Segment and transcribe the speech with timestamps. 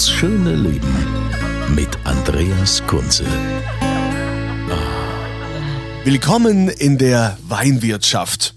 [0.00, 0.96] Das schöne Leben
[1.74, 3.22] mit Andreas Kunze.
[6.04, 8.54] Willkommen in der Weinwirtschaft.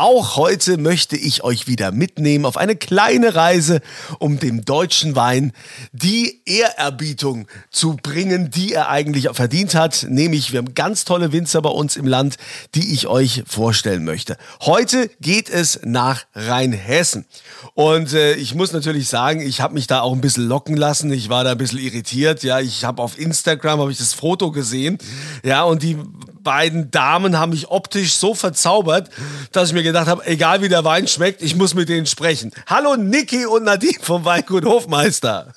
[0.00, 3.82] Auch heute möchte ich euch wieder mitnehmen auf eine kleine Reise,
[4.18, 5.52] um dem deutschen Wein
[5.92, 10.06] die Ehrerbietung zu bringen, die er eigentlich verdient hat.
[10.08, 12.36] Nämlich, wir haben ganz tolle Winzer bei uns im Land,
[12.74, 14.38] die ich euch vorstellen möchte.
[14.62, 17.26] Heute geht es nach Rheinhessen.
[17.74, 21.12] Und äh, ich muss natürlich sagen, ich habe mich da auch ein bisschen locken lassen.
[21.12, 22.42] Ich war da ein bisschen irritiert.
[22.42, 24.96] Ja, ich habe auf Instagram habe ich das Foto gesehen.
[25.44, 25.98] Ja, und die
[26.42, 29.10] beiden Damen haben mich optisch so verzaubert,
[29.52, 32.52] dass ich mir gedacht habe, egal wie der Wein schmeckt, ich muss mit denen sprechen.
[32.66, 35.54] Hallo Niki und Nadine vom Weingut Hofmeister.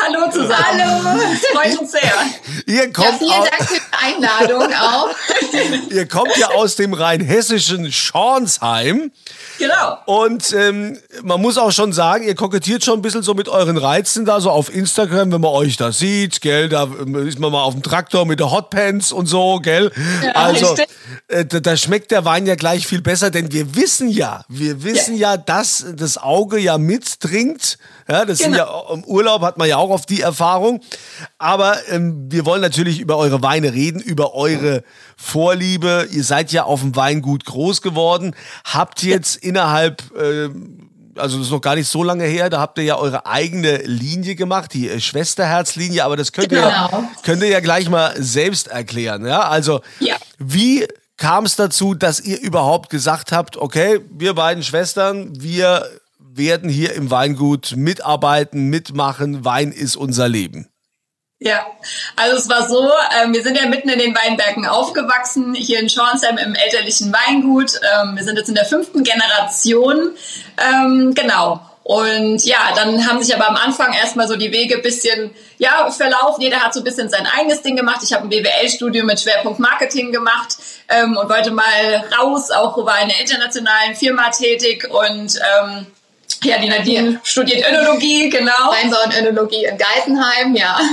[0.00, 0.54] Hallo zusammen.
[0.54, 1.20] Hallo.
[1.52, 2.00] Freut uns sehr.
[2.66, 5.08] Ihr kommt ja, vielen Dank für die Einladung auch.
[5.90, 9.10] ihr kommt ja aus dem rheinhessischen Schornsheim.
[9.58, 9.98] Genau.
[10.06, 13.76] Und ähm, man muss auch schon sagen, ihr kokettiert schon ein bisschen so mit euren
[13.76, 16.88] Reizen da, so auf Instagram, wenn man euch da sieht, gell, da
[17.26, 19.90] ist man mal auf dem Traktor mit der Hotpants und so, gell.
[20.22, 20.76] Ja, also,
[21.26, 24.84] äh, da, da, schmeckt der Wein ja gleich viel besser, denn wir wissen ja, wir
[24.84, 27.78] wissen ja, ja dass das Auge ja mittrinkt.
[28.08, 28.48] Ja, das genau.
[28.48, 30.80] sind ja im Urlaub hat man ja auch oft die Erfahrung.
[31.38, 34.84] Aber ähm, wir wollen natürlich über eure Weine reden, über eure
[35.16, 36.08] Vorliebe.
[36.10, 38.34] Ihr seid ja auf dem Weingut groß geworden,
[38.64, 40.50] habt jetzt innerhalb äh,
[41.18, 43.78] also das ist noch gar nicht so lange her, da habt ihr ja eure eigene
[43.78, 46.70] Linie gemacht, die äh, Schwesterherzlinie, aber das könnt ihr, genau.
[46.70, 49.26] ja, könnt ihr ja gleich mal selbst erklären.
[49.26, 49.48] Ja?
[49.48, 50.16] Also ja.
[50.38, 55.84] wie kam es dazu, dass ihr überhaupt gesagt habt, okay, wir beiden Schwestern, wir
[56.38, 60.68] werden hier im Weingut mitarbeiten, mitmachen, Wein ist unser Leben?
[61.40, 61.66] Ja,
[62.16, 62.90] also es war so,
[63.20, 67.80] ähm, wir sind ja mitten in den Weinbergen aufgewachsen, hier in Schornsheim im elterlichen Weingut.
[67.94, 70.16] Ähm, wir sind jetzt in der fünften Generation.
[70.56, 71.60] Ähm, genau.
[71.88, 76.42] Und ja, dann haben sich aber am Anfang erstmal so die Wege bisschen ja, verlaufen.
[76.42, 78.00] Jeder hat so ein bisschen sein eigenes Ding gemacht.
[78.02, 80.56] Ich habe ein BWL-Studium mit Schwerpunkt Marketing gemacht
[80.88, 85.86] ähm, und wollte mal raus, auch war in einer internationalen Firma tätig und ähm,
[86.44, 88.70] ja, die Nadine studiert Önologie, genau.
[88.70, 90.78] Weinbau und Önologie in Geisenheim, ja.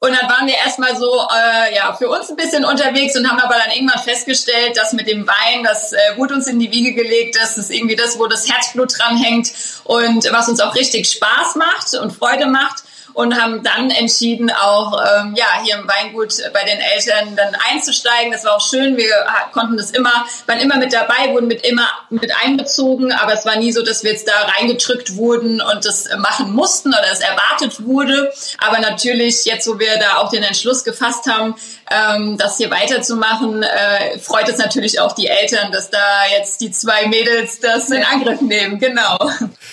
[0.00, 3.40] Und dann waren wir erstmal so, äh, ja, für uns ein bisschen unterwegs und haben
[3.40, 6.94] aber dann irgendwann festgestellt, dass mit dem Wein, das äh, wurde uns in die Wiege
[6.94, 9.50] gelegt, das ist irgendwie das, wo das Herzblut dran hängt
[9.82, 12.84] und was uns auch richtig Spaß macht und Freude macht
[13.18, 18.30] und haben dann entschieden, auch ähm, ja hier im Weingut bei den Eltern dann einzusteigen.
[18.30, 18.96] Das war auch schön.
[18.96, 19.10] Wir
[19.52, 23.56] konnten das immer, waren immer mit dabei, wurden mit immer mit einbezogen, aber es war
[23.56, 27.84] nie so, dass wir jetzt da reingedrückt wurden und das machen mussten oder es erwartet
[27.84, 28.32] wurde.
[28.58, 31.56] Aber natürlich jetzt, wo wir da auch den Entschluss gefasst haben,
[31.90, 36.70] ähm, das hier weiterzumachen, äh, freut es natürlich auch die Eltern, dass da jetzt die
[36.70, 38.78] zwei Mädels das in Angriff nehmen.
[38.78, 39.16] Genau.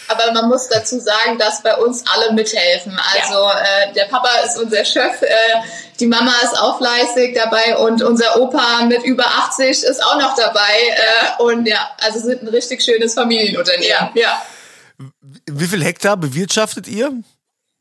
[0.07, 2.99] Aber man muss dazu sagen, dass bei uns alle mithelfen.
[3.13, 3.59] Also ja.
[3.59, 5.35] äh, der Papa ist unser Chef, äh,
[5.99, 10.35] die Mama ist auch fleißig dabei und unser Opa mit über 80 ist auch noch
[10.35, 10.59] dabei.
[10.89, 13.87] Äh, und ja, also sind ein richtig schönes Familienunternehmen.
[13.87, 14.11] Ja.
[14.15, 14.41] ja.
[15.45, 17.11] Wie viel Hektar bewirtschaftet ihr?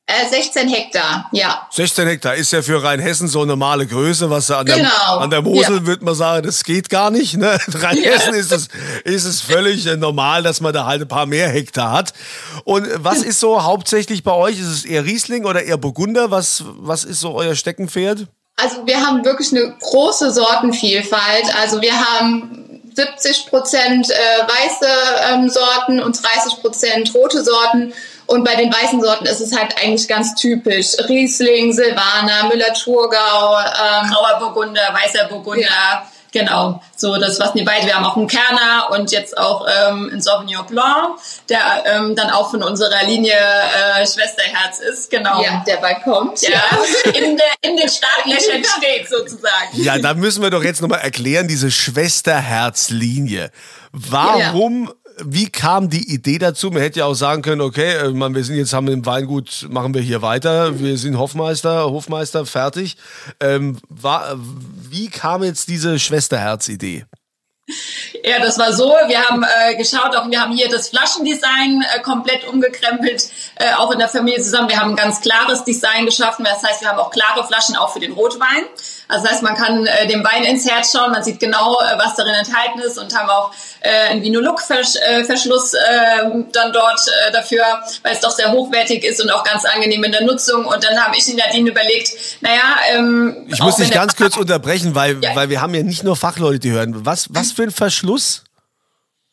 [0.07, 1.67] 16 äh, Hektar, ja.
[1.71, 5.19] 16 Hektar ist ja für Rheinhessen so eine normale Größe, was an der, genau.
[5.19, 5.87] an der Mosel ja.
[5.87, 7.39] würde man sagen, das geht gar nicht.
[7.39, 7.59] Ne?
[7.75, 8.41] Rheinhessen ja.
[8.41, 8.69] ist, es,
[9.05, 12.13] ist es völlig äh, normal, dass man da halt ein paar mehr Hektar hat.
[12.65, 14.61] Und was ist so hauptsächlich bei euch?
[14.61, 16.31] Ist es eher Riesling oder eher Burgunder?
[16.31, 18.27] Was, was ist so euer Steckenpferd?
[18.57, 21.47] Also wir haben wirklich eine große Sortenvielfalt.
[21.59, 24.87] Also wir haben 70 Prozent äh, weiße
[25.33, 27.95] ähm, Sorten und 30 Prozent rote Sorten.
[28.27, 30.97] Und bei den weißen Sorten ist es halt eigentlich ganz typisch.
[31.09, 33.59] Riesling, Silvaner, Müller-Thurgau.
[33.59, 35.63] Ähm, Grauer Burgunder, weißer Burgunder.
[35.63, 36.07] Ja.
[36.35, 37.87] Genau, so das was die beiden.
[37.87, 41.17] Wir haben auch einen Kerner und jetzt auch ähm, einen Sauvignon Blanc,
[41.49, 45.11] der ähm, dann auch von unserer Linie äh, Schwesterherz ist.
[45.11, 45.41] Genau.
[45.41, 46.43] Ja, der bald kommt.
[46.43, 47.13] Ja, ja.
[47.13, 49.69] In, der, in den Startlöchern steht sozusagen.
[49.75, 53.53] Ja, da müssen wir doch jetzt nochmal erklären, diese Schwesterherz-Linie.
[53.93, 56.71] Warum ja wie kam die Idee dazu?
[56.71, 59.67] Man hätte ja auch sagen können, okay, äh, man, wir sind jetzt haben im Weingut,
[59.71, 62.97] machen wir hier weiter, wir sind Hofmeister, Hofmeister, fertig.
[63.41, 67.05] Ähm, war, wie kam jetzt diese Schwesterherz-Idee?
[68.23, 68.89] Ja, das war so.
[69.07, 73.91] Wir haben äh, geschaut, auch wir haben hier das Flaschendesign äh, komplett umgekrempelt, äh, auch
[73.91, 74.69] in der Familie zusammen.
[74.69, 76.45] Wir haben ein ganz klares Design geschaffen.
[76.45, 78.65] Das heißt, wir haben auch klare Flaschen auch für den Rotwein.
[79.09, 81.99] Also das heißt, man kann äh, dem Wein ins Herz schauen, man sieht genau, äh,
[81.99, 83.51] was darin enthalten ist und haben auch
[83.85, 85.79] äh, einen Vinoluk-Verschluss äh,
[86.53, 87.63] dann dort äh, dafür,
[88.03, 90.65] weil es doch sehr hochwertig ist und auch ganz angenehm in der Nutzung.
[90.65, 92.77] Und dann habe ich in Nadine überlegt, naja...
[92.91, 95.37] Ähm, ich muss dich ganz kurz unterbrechen, weil, ja.
[95.37, 97.05] weil wir haben ja nicht nur Fachleute, die hören.
[97.05, 98.45] Was, was für ein Verschluss?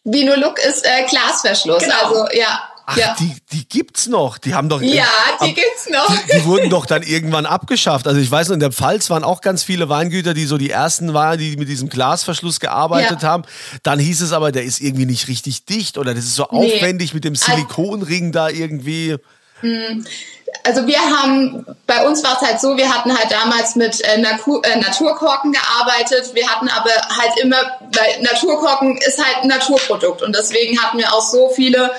[0.03, 1.95] Vinoluk ist äh, Glasverschluss, genau.
[2.03, 2.70] also ja.
[2.91, 3.15] Ach, ja.
[3.19, 4.37] die, die gibt's noch.
[4.37, 4.81] Die haben doch.
[4.81, 5.05] Ja,
[5.41, 6.07] die ab, gibt's noch.
[6.07, 8.07] Die, die, wurden doch dann irgendwann abgeschafft.
[8.07, 10.69] Also ich weiß noch, in der Pfalz waren auch ganz viele Weingüter, die so die
[10.69, 13.29] ersten waren, die mit diesem Glasverschluss gearbeitet ja.
[13.29, 13.43] haben.
[13.83, 16.75] Dann hieß es aber, der ist irgendwie nicht richtig dicht oder das ist so nee.
[16.75, 19.15] aufwendig mit dem Silikonring da irgendwie.
[19.61, 20.05] Hm.
[20.63, 24.15] Also wir haben, bei uns war es halt so, wir hatten halt damals mit äh,
[24.15, 26.35] äh, Naturkorken gearbeitet.
[26.35, 31.13] Wir hatten aber halt immer, weil Naturkorken ist halt ein Naturprodukt und deswegen hatten wir
[31.13, 31.91] auch so viele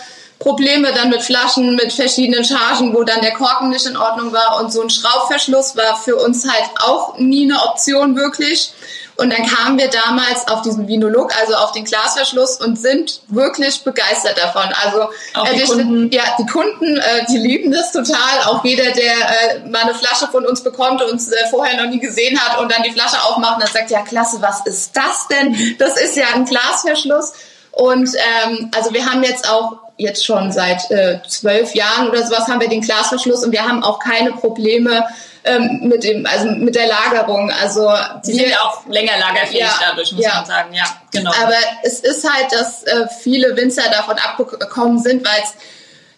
[0.43, 4.61] Probleme dann mit Flaschen, mit verschiedenen Chargen, wo dann der Korken nicht in Ordnung war.
[4.61, 8.73] Und so ein Schraubverschluss war für uns halt auch nie eine Option wirklich.
[9.17, 13.85] Und dann kamen wir damals auf diesen Vinolog, also auf den Glasverschluss und sind wirklich
[13.85, 14.65] begeistert davon.
[14.83, 15.03] Also
[15.45, 16.11] äh, die, Kunden.
[16.11, 18.41] ja, die Kunden, äh, die lieben das total.
[18.47, 21.91] Auch jeder, der äh, mal eine Flasche von uns bekommt und uns äh, vorher noch
[21.91, 24.97] nie gesehen hat und dann die Flasche aufmacht und dann sagt, ja klasse, was ist
[24.97, 25.77] das denn?
[25.79, 27.33] Das ist ja ein Glasverschluss.
[27.71, 28.11] Und
[28.45, 32.61] ähm, also wir haben jetzt auch jetzt schon seit äh, zwölf Jahren oder sowas haben
[32.61, 35.05] wir den Glasverschluss und wir haben auch keine Probleme
[35.45, 37.51] ähm, mit dem, also mit der Lagerung.
[37.51, 37.91] Also
[38.23, 40.35] Sie wir, sind ja auch länger lagerfähig ja, dadurch, muss ja.
[40.37, 40.75] man sagen.
[40.75, 41.31] Ja, genau.
[41.43, 45.55] Aber es ist halt, dass äh, viele Winzer davon abgekommen sind, weil es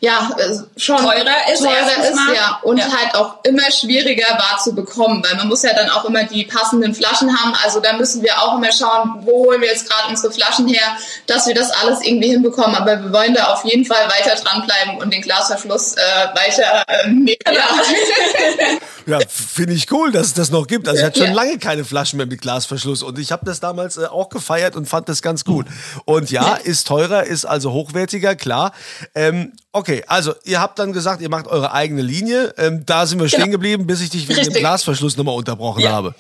[0.05, 2.85] ja, äh, schon teurer ist, teurer ist ja und ja.
[2.85, 6.45] halt auch immer schwieriger war zu bekommen, weil man muss ja dann auch immer die
[6.45, 7.55] passenden Flaschen haben.
[7.65, 10.97] Also da müssen wir auch immer schauen, wo holen wir jetzt gerade unsere Flaschen her,
[11.27, 12.77] dass wir das alles irgendwie hinbekommen.
[12.77, 16.01] Aber wir wollen da auf jeden Fall weiter dranbleiben und den Glasverschluss äh,
[16.35, 17.55] weiter äh.
[17.55, 17.65] Ja.
[19.06, 20.89] Ja, finde ich cool, dass es das noch gibt.
[20.89, 23.97] Also ich hatte schon lange keine Flaschen mehr mit Glasverschluss und ich habe das damals
[23.97, 25.67] äh, auch gefeiert und fand das ganz gut.
[26.05, 28.73] Und ja, ist teurer, ist also hochwertiger, klar.
[29.15, 32.55] Ähm, okay, also ihr habt dann gesagt, ihr macht eure eigene Linie.
[32.56, 33.43] Ähm, da sind wir genau.
[33.43, 34.55] stehen geblieben, bis ich dich wegen Richtig.
[34.55, 35.93] dem Glasverschluss nochmal unterbrochen ja.
[35.93, 36.15] habe.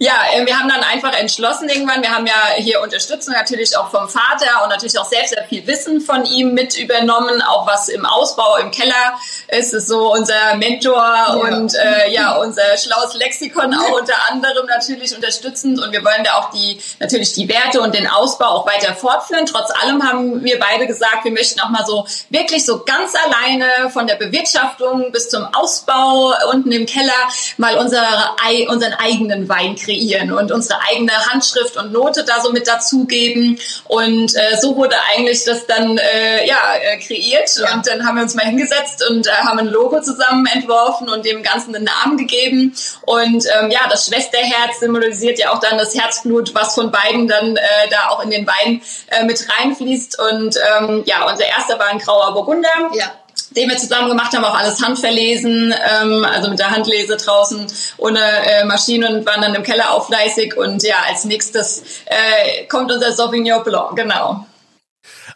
[0.00, 3.90] Ja, äh, wir haben dann einfach entschlossen irgendwann, wir haben ja hier Unterstützung natürlich auch
[3.90, 7.88] vom Vater und natürlich auch selbst sehr viel Wissen von ihm mit übernommen, auch was
[7.88, 9.18] im Ausbau im Keller
[9.48, 11.32] ist, ist so unser Mentor ja.
[11.32, 16.34] und äh, ja, unser schlaues Lexikon auch unter anderem natürlich unterstützend und wir wollen da
[16.34, 19.46] auch die, natürlich die Werte und den Ausbau auch weiter fortführen.
[19.46, 23.90] Trotz allem haben wir beide gesagt, wir möchten auch mal so wirklich so ganz alleine
[23.90, 27.10] von der Bewirtschaftung bis zum Ausbau unten im Keller
[27.56, 28.06] mal unsere,
[28.68, 33.58] unseren eigenen Wein kriegen kreieren und unsere eigene Handschrift und Note da so mit dazugeben.
[33.84, 37.50] Und äh, so wurde eigentlich das dann äh, ja, äh, kreiert.
[37.56, 37.74] Ja.
[37.74, 41.24] Und dann haben wir uns mal hingesetzt und äh, haben ein Logo zusammen entworfen und
[41.24, 42.74] dem Ganzen einen Namen gegeben.
[43.02, 47.56] Und ähm, ja, das Schwesterherz symbolisiert ja auch dann das Herzblut, was von beiden dann
[47.56, 50.18] äh, da auch in den Wein äh, mit reinfließt.
[50.20, 52.68] Und ähm, ja, unser erster war ein grauer Burgunder.
[52.94, 53.12] Ja
[53.58, 57.66] den wir zusammen gemacht haben, auch alles handverlesen, ähm, also mit der Handlese draußen
[57.96, 60.56] ohne äh, Maschine und waren dann im Keller auch fleißig.
[60.56, 64.46] Und ja, als nächstes äh, kommt unser Sauvignon Blanc, genau.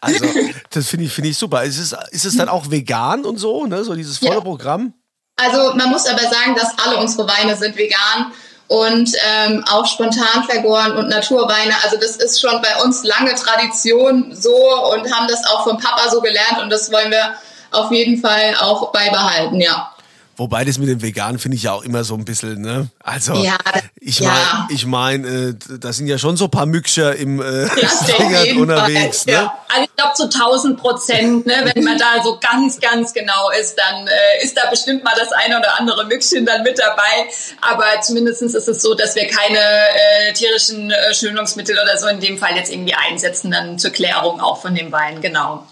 [0.00, 0.24] Also,
[0.70, 1.64] das finde ich, finde ich super.
[1.64, 3.82] Ist es, ist es dann auch vegan und so, ne?
[3.82, 4.40] So dieses volle ja.
[4.40, 4.94] Programm?
[5.36, 8.32] Also, man muss aber sagen, dass alle unsere Weine sind vegan
[8.68, 11.74] und ähm, auch spontan vergoren und Naturweine.
[11.84, 14.54] Also das ist schon bei uns lange Tradition so
[14.92, 17.34] und haben das auch vom Papa so gelernt und das wollen wir
[17.72, 19.92] auf jeden Fall auch beibehalten, ja.
[20.36, 22.88] Wobei das mit dem Vegan finde ich ja auch immer so ein bisschen, ne?
[23.04, 23.58] Also ja,
[24.00, 24.68] ich meine, ja.
[24.70, 27.68] ich meine, äh, da sind ja schon so ein paar Mückscher im äh,
[28.56, 29.34] unterwegs, Fall.
[29.34, 29.40] ne?
[29.42, 29.58] Ja.
[29.68, 31.70] Also ich glaube zu 1000 Prozent, ne?
[31.74, 35.32] Wenn man da so ganz, ganz genau ist, dann äh, ist da bestimmt mal das
[35.32, 37.28] eine oder andere Mückchen dann mit dabei.
[37.60, 42.20] Aber zumindest ist es so, dass wir keine äh, tierischen äh, Schönungsmittel oder so in
[42.20, 45.66] dem Fall jetzt irgendwie einsetzen, dann zur Klärung auch von dem Wein, genau.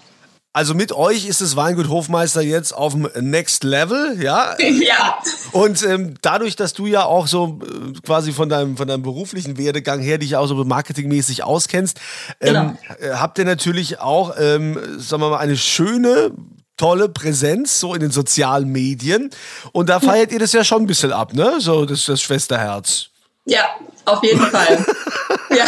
[0.53, 4.55] Also mit euch ist das Weingut Hofmeister jetzt auf dem Next Level, ja?
[4.81, 5.19] Ja.
[5.53, 9.57] Und ähm, dadurch, dass du ja auch so äh, quasi von deinem, von deinem beruflichen
[9.57, 11.99] Werdegang her dich auch so marketingmäßig auskennst,
[12.41, 12.73] ähm, genau.
[12.99, 16.31] äh, habt ihr natürlich auch, ähm, sagen wir mal, eine schöne,
[16.75, 19.29] tolle Präsenz so in den sozialen Medien.
[19.71, 21.59] Und da feiert ihr das ja schon ein bisschen ab, ne?
[21.59, 23.07] So das, das Schwesterherz.
[23.45, 23.63] Ja,
[24.05, 24.85] auf jeden Fall.
[25.55, 25.65] Ja,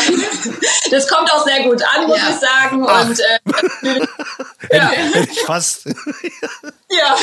[0.91, 2.29] das kommt auch sehr gut an, muss Ja.
[2.29, 2.83] ich sagen.
[2.85, 4.07] Und äh,
[4.77, 4.91] ja.
[5.45, 5.85] Fast.
[6.89, 7.15] Ja.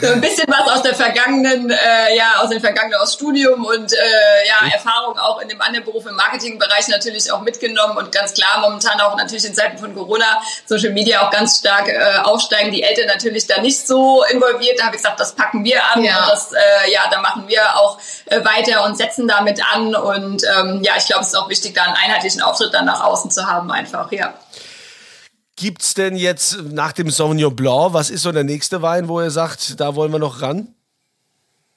[0.00, 3.92] So ein bisschen was aus der vergangenen, äh, ja, aus dem vergangenen aus Studium und
[3.92, 3.96] äh,
[4.46, 8.60] ja, Erfahrung auch in dem anderen Beruf im Marketingbereich natürlich auch mitgenommen und ganz klar
[8.60, 12.72] momentan auch natürlich in Zeiten von Corona Social Media auch ganz stark äh, aufsteigen.
[12.72, 14.78] Die Eltern natürlich da nicht so involviert.
[14.78, 16.28] Da habe ich gesagt, das packen wir an Ja.
[16.30, 20.82] das, äh, ja, da machen wir auch äh, weiter und setzen damit an und ähm,
[20.82, 23.46] ja, ich glaube, es ist auch wichtig, da einen einheitlichen Auftritt dann nach außen zu
[23.46, 24.34] haben einfach, ja.
[25.60, 29.30] Gibt's denn jetzt nach dem Sauvignon Blanc, was ist so der nächste Wein, wo ihr
[29.30, 30.74] sagt, da wollen wir noch ran?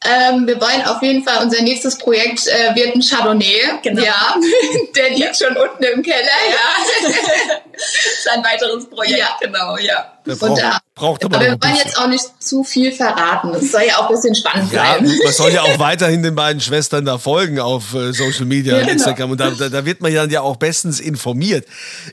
[0.05, 3.79] Ähm, wir wollen auf jeden Fall, unser nächstes Projekt äh, wird ein Chardonnay.
[3.81, 4.01] Genau.
[4.01, 4.35] Ja,
[4.95, 6.23] der liegt schon unten im Keller.
[6.23, 7.59] Ja.
[7.73, 7.83] Das
[8.19, 9.37] ist ein weiteres Projekt, Ja.
[9.41, 10.09] genau, ja.
[10.25, 13.49] Der Und braucht, da, braucht aber wir wollen jetzt auch nicht zu viel verraten.
[13.55, 15.19] Es soll ja auch ein bisschen spannend Ja, bleiben.
[15.21, 18.81] man soll ja auch weiterhin den beiden Schwestern da folgen auf äh, Social Media und
[18.81, 18.93] genau.
[18.93, 21.65] Instagram und da, da, wird man ja, ja auch bestens informiert.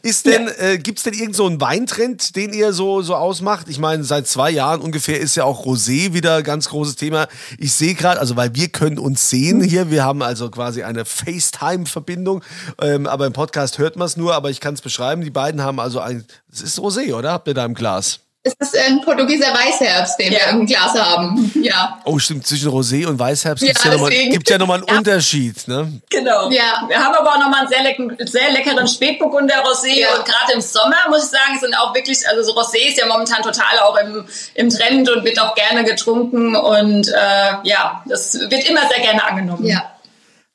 [0.03, 3.69] Ist denn, äh, gibt's denn irgend so einen Weintrend, den ihr so, so ausmacht?
[3.69, 7.29] Ich meine, seit zwei Jahren ungefähr ist ja auch Rosé wieder ein ganz großes Thema.
[7.59, 11.05] Ich sehe gerade, also weil wir können uns sehen hier, wir haben also quasi eine
[11.05, 12.43] FaceTime-Verbindung,
[12.83, 15.23] ähm, aber im Podcast hört man es nur, aber ich kann es beschreiben.
[15.23, 17.33] Die beiden haben also ein, es ist Rosé, oder?
[17.33, 18.21] Habt ihr da im Glas?
[18.43, 20.39] Es ist ein portugieser Weißherbst, den Ja.
[20.47, 21.53] wir im Glas haben.
[21.63, 21.99] Ja.
[22.07, 24.33] Oh, stimmt, zwischen Rosé und Weißherbst gibt's ja, Ja, noch mal, deswegen.
[24.33, 26.01] gibt ja nochmal einen Unterschied, ne?
[26.09, 26.51] Genau.
[26.51, 26.85] Ja.
[26.89, 30.15] Wir haben aber auch nochmal einen sehr, lecken, sehr leckeren Spätburgunder Rosé Ja.
[30.17, 33.05] und gerade im Sommer muss ich sagen, sind auch wirklich, also so Rosé ist ja
[33.07, 38.33] momentan total auch im, im Trend und wird auch gerne getrunken und äh, ja, das
[38.41, 39.67] wird immer sehr gerne angenommen.
[39.67, 39.83] Ja.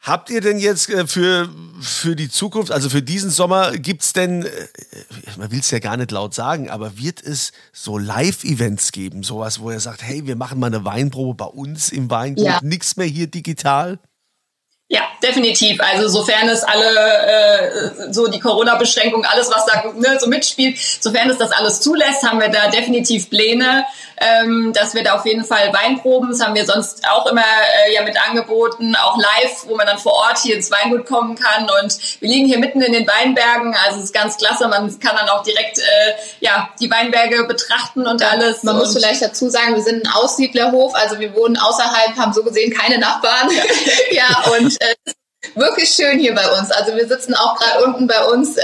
[0.06, 1.50] Habt ihr denn jetzt äh, für,
[1.82, 4.50] für die Zukunft, also für diesen Sommer, gibt's denn, äh,
[5.36, 9.24] man will es ja gar nicht laut sagen, aber wird es so Live-Events geben?
[9.24, 12.60] Sowas, wo ihr sagt, hey, wir machen mal eine Weinprobe bei uns im Weingut, Ja.
[12.62, 13.98] nichts mehr hier digital?
[14.88, 15.82] Ja, definitiv.
[15.82, 21.28] Also sofern es alle, äh, so die Corona-Beschränkungen, alles was da ne, so mitspielt, sofern
[21.28, 23.84] es das alles zulässt, haben wir da definitiv Pläne,
[24.18, 27.96] ähm, dass wir da auf jeden Fall Weinproben, das haben wir sonst auch immer äh,
[27.96, 31.64] ja mit angeboten, auch live, wo man dann vor Ort hier ins Weingut kommen kann
[31.64, 35.16] und wir liegen hier mitten in den Weinbergen, also es ist ganz klasse, man kann
[35.16, 38.62] dann auch direkt äh, ja die Weinberge betrachten und alles.
[38.62, 42.34] Man muss und vielleicht dazu sagen, wir sind ein Aussiedlerhof, also wir wohnen außerhalb, haben
[42.34, 43.50] so gesehen keine Nachbarn.
[44.12, 44.25] ja,
[44.60, 46.72] und äh, es ist wirklich schön hier bei uns.
[46.72, 48.64] Also wir sitzen auch gerade unten bei uns äh,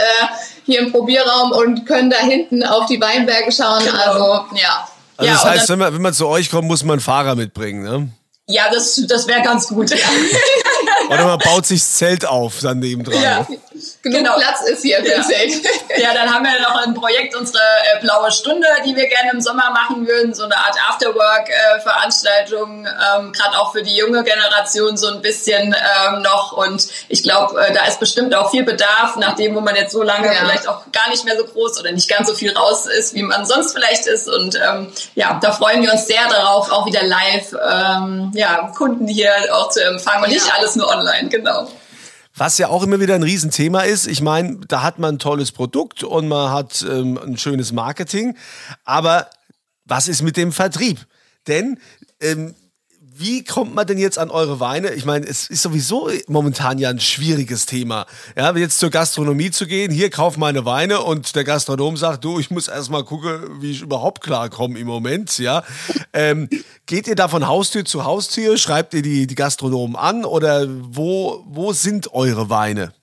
[0.65, 3.83] hier im Probierraum und können da hinten auf die Weinberge schauen.
[3.83, 3.97] Genau.
[3.97, 4.87] Also ja.
[5.17, 7.01] Also Ja, das und heißt, wenn man, wenn man zu euch kommt, muss man einen
[7.01, 8.09] Fahrer mitbringen, ne?
[8.47, 9.91] ja, das, das wäre ganz gut.
[11.09, 13.21] Oder man baut sich das Zelt auf dann nebendran.
[13.21, 13.47] ja.
[14.01, 14.35] Genug Genau.
[14.37, 15.21] Platz ist hier für Ja.
[15.21, 15.53] Zelt.
[15.97, 19.41] Ja, dann haben wir noch ein Projekt, unsere äh, blaue Stunde, die wir gerne im
[19.41, 25.07] Sommer machen würden, so eine Art Afterwork-Veranstaltung, ähm, gerade auch für die junge Generation so
[25.07, 25.75] ein bisschen
[26.07, 26.51] ähm, noch.
[26.53, 30.01] Und ich glaube, äh, da ist bestimmt auch viel Bedarf, nachdem, wo man jetzt so
[30.03, 30.33] lange Ja.
[30.41, 33.23] vielleicht auch gar nicht mehr so groß oder nicht ganz so viel raus ist, wie
[33.23, 34.27] man sonst vielleicht ist.
[34.29, 39.07] Und ähm, ja, da freuen wir uns sehr darauf, auch wieder live ähm, ja, Kunden
[39.07, 40.53] hier auch zu empfangen und nicht Ja.
[40.57, 41.69] alles nur online, genau.
[42.41, 44.07] Was ja auch immer wieder ein Riesenthema ist.
[44.07, 48.35] Ich meine, da hat man ein tolles Produkt und man hat ähm, ein schönes Marketing.
[48.83, 49.29] Aber
[49.85, 51.05] was ist mit dem Vertrieb?
[51.45, 51.77] Denn
[52.19, 52.55] ähm,
[53.21, 54.91] wie kommt man denn jetzt an eure Weine?
[54.93, 58.05] Ich meine, es ist sowieso momentan ja ein schwieriges Thema.
[58.35, 62.39] Ja, jetzt zur Gastronomie zu gehen, hier kauf meine Weine und der Gastronom sagt, du,
[62.39, 65.37] ich muss erstmal gucken, wie ich überhaupt klarkomme im Moment.
[65.37, 65.63] Ja,
[66.13, 66.49] ähm,
[66.85, 68.57] geht ihr da von Haustür zu Haustür?
[68.57, 72.93] Schreibt ihr die, die Gastronomen an oder wo, wo sind eure Weine?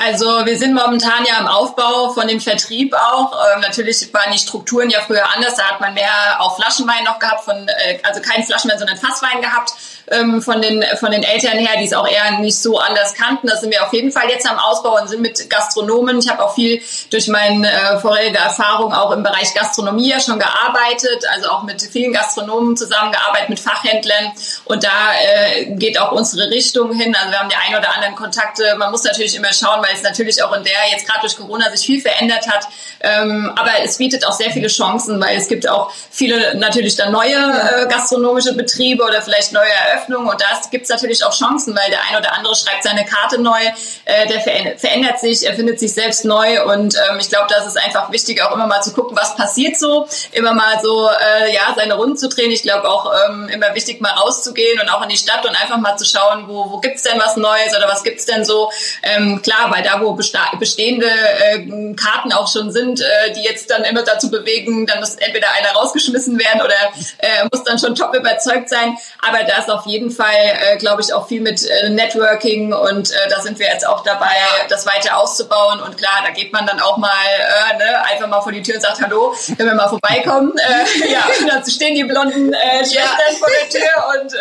[0.00, 3.32] Also wir sind momentan ja im Aufbau von dem Vertrieb auch.
[3.32, 5.56] Ähm, natürlich waren die Strukturen ja früher anders.
[5.56, 9.40] Da hat man mehr auch Flaschenwein noch gehabt, von, äh, also kein Flaschenwein, sondern Fasswein
[9.40, 9.72] gehabt
[10.10, 13.46] ähm, von, den, von den Eltern her, die es auch eher nicht so anders kannten.
[13.46, 16.18] Da sind wir auf jeden Fall jetzt am Ausbau und sind mit Gastronomen.
[16.18, 20.38] Ich habe auch viel durch meine äh, vorherige Erfahrung auch im Bereich Gastronomie ja schon
[20.38, 24.32] gearbeitet, also auch mit vielen Gastronomen zusammengearbeitet, mit Fachhändlern.
[24.64, 27.14] Und da äh, geht auch unsere Richtung hin.
[27.14, 28.74] Also wir haben die ein oder anderen Kontakte.
[28.76, 31.70] Man muss natürlich immer schauen, weil es natürlich auch in der jetzt gerade durch Corona
[31.70, 32.66] sich viel verändert hat.
[33.00, 37.12] Ähm, aber es bietet auch sehr viele Chancen, weil es gibt auch viele natürlich dann
[37.12, 39.97] neue äh, gastronomische Betriebe oder vielleicht neue Eröffnungen.
[40.06, 43.40] Und da gibt es natürlich auch Chancen, weil der ein oder andere schreibt seine Karte
[43.40, 43.60] neu,
[44.04, 46.64] äh, der verändert, sich, er findet sich selbst neu.
[46.64, 49.78] Und ähm, ich glaube, das ist einfach wichtig, auch immer mal zu gucken, was passiert
[49.78, 52.50] so, immer mal so äh, ja seine Runden zu drehen.
[52.50, 55.78] Ich glaube auch ähm, immer wichtig, mal rauszugehen und auch in die Stadt und einfach
[55.78, 58.70] mal zu schauen, wo, wo gibt's denn was Neues oder was gibt's denn so.
[59.02, 63.84] Ähm, klar weil da, wo bestehende äh, Karten auch schon sind, äh, die jetzt dann
[63.84, 66.74] immer dazu bewegen, dann muss entweder einer rausgeschmissen werden oder
[67.18, 68.96] äh, muss dann schon top überzeugt sein.
[69.26, 73.10] Aber da ist auf jeden Fall, äh, glaube ich, auch viel mit äh, Networking und
[73.10, 74.34] äh, da sind wir jetzt auch dabei,
[74.68, 75.80] das weiter auszubauen.
[75.80, 78.76] Und klar, da geht man dann auch mal äh, ne, einfach mal vor die Tür
[78.76, 80.52] und sagt, hallo, können wir mal vorbeikommen?
[80.56, 83.38] Äh, ja, dann stehen die blonden äh, Schwestern ja.
[83.38, 84.38] vor der Tür und äh,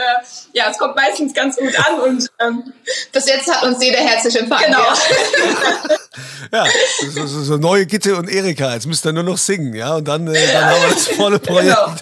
[0.53, 2.73] ja, es kommt meistens ganz gut an und ähm,
[3.11, 4.65] bis jetzt hat uns jeder herzlich empfangen.
[4.65, 4.83] Genau.
[6.51, 6.65] Ja,
[7.13, 10.07] so, so, so, neue Gitte und Erika, jetzt müsst ihr nur noch singen, ja, und
[10.07, 11.75] dann, äh, dann haben wir das volle Projekt.
[11.75, 11.95] Genau.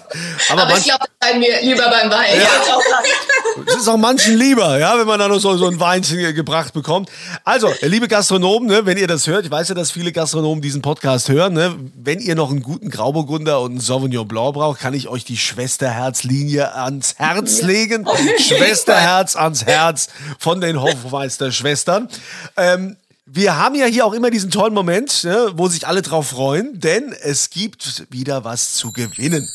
[0.50, 2.40] Aber, Aber ich glaube, das seien wir lieber beim Wein.
[2.40, 2.48] Ja.
[3.64, 6.74] Es ist auch manchen lieber, ja, wenn man dann noch so, so ein Weinchen gebracht
[6.74, 7.10] bekommt.
[7.44, 10.82] Also, liebe Gastronomen, ne, wenn ihr das hört, ich weiß ja, dass viele Gastronomen diesen
[10.82, 14.92] Podcast hören, ne, wenn ihr noch einen guten Grauburgunder und einen Sauvignon Blanc braucht, kann
[14.94, 18.06] ich euch die Schwesterherzlinie ans Herz legen.
[18.38, 20.08] Schwesterherz ans Herz
[20.38, 22.08] von den Hofmeister-Schwestern.
[22.56, 22.96] Ähm,
[23.26, 26.78] wir haben ja hier auch immer diesen tollen Moment, ne, wo sich alle drauf freuen,
[26.78, 29.48] denn es gibt wieder was zu gewinnen.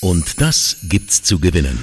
[0.00, 1.78] Und das gibt's zu gewinnen.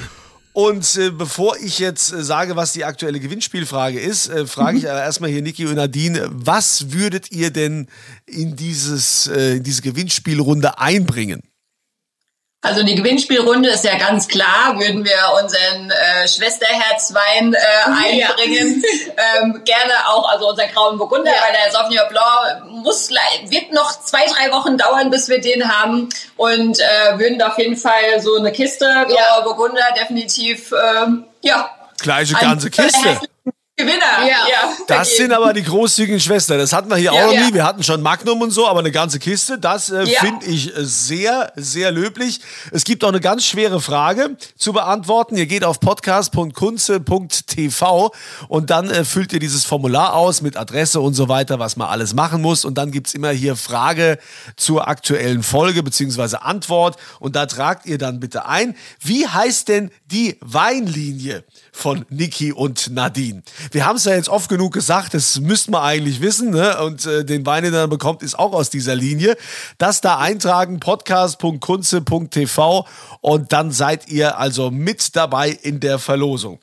[0.56, 4.90] Und äh, bevor ich jetzt äh, sage, was die aktuelle Gewinnspielfrage ist, äh, frage ich
[4.90, 7.90] aber erstmal hier Niki und Nadine, was würdet ihr denn
[8.26, 11.42] in, dieses, äh, in diese Gewinnspielrunde einbringen?
[12.66, 18.84] Also die Gewinnspielrunde ist ja ganz klar, würden wir unseren äh, Schwesterherzwein äh, einbringen.
[19.06, 19.44] Ja.
[19.44, 21.38] Ähm, gerne auch, also unseren grauen Burgunder, ja.
[21.44, 26.10] weil der Sauvignon Blanc muss, wird noch zwei, drei Wochen dauern, bis wir den haben.
[26.38, 29.42] Und äh, würden auf jeden Fall so eine Kiste grauer ja.
[29.42, 31.70] Burgunder definitiv, ähm, ja.
[32.00, 33.20] Gleiche ganze Kiste.
[33.78, 34.22] Gewinner.
[34.22, 34.48] Ja.
[34.50, 34.74] ja.
[34.88, 36.60] Das sind aber die großzügigen Schwestern.
[36.60, 37.54] Das hatten wir hier ja, auch noch nie.
[37.54, 40.22] Wir hatten schon Magnum und so, aber eine ganze Kiste, das äh, ja.
[40.22, 42.40] finde ich sehr, sehr löblich.
[42.72, 45.36] Es gibt auch eine ganz schwere Frage zu beantworten.
[45.36, 48.14] Ihr geht auf podcast.kunze.tv
[48.48, 51.90] und dann äh, füllt ihr dieses Formular aus mit Adresse und so weiter, was man
[51.90, 52.64] alles machen muss.
[52.64, 54.20] Und dann gibt's immer hier Frage
[54.56, 56.96] zur aktuellen Folge beziehungsweise Antwort.
[57.20, 61.44] Und da tragt ihr dann bitte ein, wie heißt denn die Weinlinie
[61.76, 63.44] von Niki und Nadine?
[63.72, 66.52] Wir haben es ja jetzt oft genug gesagt, das müsste man eigentlich wissen.
[66.52, 66.82] Ne?
[66.82, 69.36] Und äh, den Wein, den er bekommt, ist auch aus dieser Linie.
[69.78, 72.88] Das da eintragen, podcast.kunze.tv
[73.22, 76.60] und dann seid ihr also mit dabei in der Verlosung.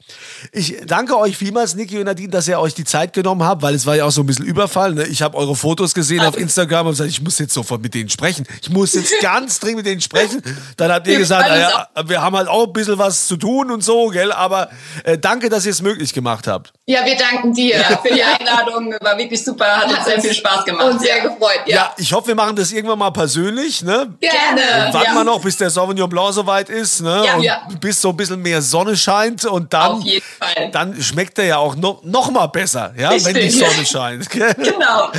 [0.53, 3.75] Ich danke euch vielmals, Niki und Nadine, dass ihr euch die Zeit genommen habt, weil
[3.75, 4.94] es war ja auch so ein bisschen Überfall.
[4.94, 5.05] Ne?
[5.07, 8.09] Ich habe eure Fotos gesehen auf Instagram und gesagt, ich muss jetzt sofort mit denen
[8.09, 8.46] sprechen.
[8.62, 10.42] Ich muss jetzt ganz dringend mit denen sprechen.
[10.77, 13.83] Dann habt ihr gesagt, naja, wir haben halt auch ein bisschen was zu tun und
[13.83, 14.33] so, gell?
[14.33, 14.70] Aber
[15.05, 16.73] äh, danke, dass ihr es möglich gemacht habt.
[16.87, 18.95] Ja, wir danken dir ja, für die Einladung.
[19.01, 20.87] War wirklich super, hat, hat uns sehr viel Spaß gemacht.
[20.87, 21.77] Und sehr gefreut, ja.
[21.77, 24.15] Ja, ich hoffe, wir machen das irgendwann mal persönlich, ne?
[24.21, 24.87] Gerne.
[24.87, 25.15] Und warten ja.
[25.15, 27.23] wir noch, bis der Sauvignon Blanc soweit ist, ne?
[27.25, 27.35] Ja.
[27.37, 27.69] Und ja.
[27.81, 30.71] bis so ein bisschen mehr Sonne scheint und dann, Auf jeden Fall.
[30.73, 33.35] dann schmeckt er ja auch noch, noch mal besser, ja, Richtig.
[33.35, 34.31] wenn die Sonne scheint.
[34.31, 35.11] genau.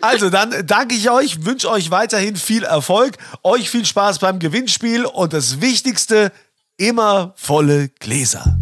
[0.00, 5.04] Also dann danke ich euch, wünsche euch weiterhin viel Erfolg, euch viel Spaß beim Gewinnspiel
[5.04, 6.32] und das Wichtigste,
[6.76, 8.61] immer volle Gläser.